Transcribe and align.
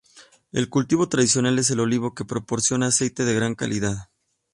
El 0.51 0.67
cultivo 0.67 1.07
tradicional 1.09 1.59
es 1.59 1.69
el 1.69 1.79
olivo 1.79 2.15
que 2.15 2.25
proporciona 2.25 2.87
aceite 2.87 3.23
de 3.23 3.35
gran 3.35 3.53
calidad. 3.53 4.09